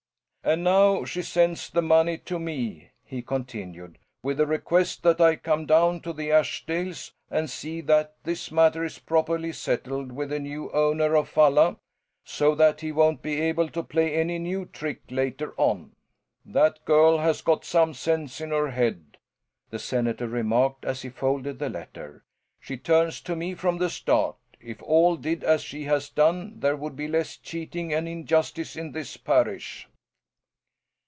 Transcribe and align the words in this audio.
"And 0.43 0.63
now 0.63 1.05
she 1.05 1.21
sends 1.21 1.69
the 1.69 1.83
money 1.83 2.17
to 2.17 2.39
me," 2.39 2.89
he 3.03 3.21
continued, 3.21 3.99
"with 4.23 4.37
the 4.37 4.47
request 4.47 5.03
that 5.03 5.21
I 5.21 5.35
come 5.35 5.67
down 5.67 6.01
to 6.01 6.13
the 6.13 6.31
Ashdales 6.31 7.11
and 7.29 7.47
see 7.47 7.79
that 7.81 8.15
this 8.23 8.51
matter 8.51 8.83
is 8.83 8.97
properly 8.97 9.51
settled 9.51 10.11
with 10.11 10.31
the 10.31 10.39
new 10.39 10.71
owner 10.71 11.15
of 11.15 11.29
Falla; 11.29 11.77
so 12.25 12.55
that 12.55 12.81
he 12.81 12.91
won't 12.91 13.21
be 13.21 13.39
able 13.39 13.69
to 13.69 13.83
play 13.83 14.15
any 14.15 14.39
new 14.39 14.65
trick 14.65 15.01
later 15.11 15.53
on." 15.57 15.91
"That 16.43 16.83
girl 16.85 17.19
has 17.19 17.43
got 17.43 17.63
some 17.63 17.93
sense 17.93 18.41
in 18.41 18.49
her 18.49 18.71
head," 18.71 19.17
the 19.69 19.79
senator 19.79 20.27
remarked 20.27 20.85
as 20.85 21.03
he 21.03 21.09
folded 21.09 21.59
the 21.59 21.69
letter. 21.69 22.23
"She 22.59 22.77
turns 22.77 23.21
to 23.21 23.35
me 23.35 23.53
from 23.53 23.77
the 23.77 23.91
start. 23.91 24.37
If 24.59 24.81
all 24.81 25.17
did 25.17 25.43
as 25.43 25.61
she 25.61 25.83
has 25.83 26.09
done 26.09 26.59
there 26.61 26.75
would 26.75 26.95
be 26.95 27.07
less 27.07 27.37
cheating 27.37 27.93
and 27.93 28.07
injustice 28.07 28.75
in 28.75 28.91
this 28.93 29.17
parish." 29.17 29.87